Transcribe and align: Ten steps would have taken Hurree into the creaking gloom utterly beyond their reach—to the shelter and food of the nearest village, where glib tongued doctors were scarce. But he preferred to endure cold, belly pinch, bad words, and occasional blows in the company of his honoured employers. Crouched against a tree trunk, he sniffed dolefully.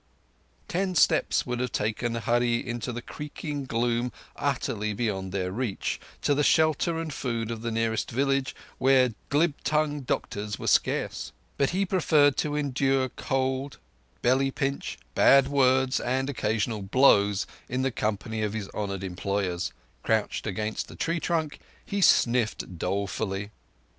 Ten 0.67 0.95
steps 0.95 1.45
would 1.45 1.59
have 1.59 1.71
taken 1.71 2.15
Hurree 2.15 2.57
into 2.65 2.91
the 2.91 3.03
creaking 3.03 3.65
gloom 3.65 4.11
utterly 4.35 4.93
beyond 4.95 5.31
their 5.31 5.51
reach—to 5.51 6.33
the 6.33 6.41
shelter 6.43 6.97
and 6.97 7.13
food 7.13 7.51
of 7.51 7.61
the 7.61 7.69
nearest 7.69 8.09
village, 8.09 8.55
where 8.79 9.13
glib 9.29 9.53
tongued 9.63 10.07
doctors 10.07 10.57
were 10.57 10.65
scarce. 10.65 11.31
But 11.59 11.69
he 11.69 11.85
preferred 11.85 12.35
to 12.37 12.55
endure 12.55 13.09
cold, 13.09 13.77
belly 14.23 14.49
pinch, 14.49 14.97
bad 15.13 15.47
words, 15.47 15.99
and 15.99 16.31
occasional 16.31 16.81
blows 16.81 17.45
in 17.69 17.83
the 17.83 17.91
company 17.91 18.41
of 18.41 18.53
his 18.53 18.69
honoured 18.73 19.03
employers. 19.03 19.71
Crouched 20.01 20.47
against 20.47 20.89
a 20.89 20.95
tree 20.95 21.19
trunk, 21.19 21.59
he 21.85 22.01
sniffed 22.01 22.79
dolefully. 22.79 23.51